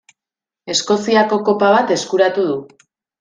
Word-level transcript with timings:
Eskoziako 0.75 1.39
Kopa 1.49 1.69
bat 1.75 1.93
eskuratu 1.97 2.47
du. 2.51 2.57